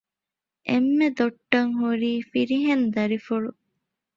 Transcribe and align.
އެންމެ 0.67 1.07
ދޮއްޓަށް 1.17 1.73
ހުރީ 1.79 2.11
ފިރިހެން 2.31 2.85
ދަރިފުޅު 2.95 3.49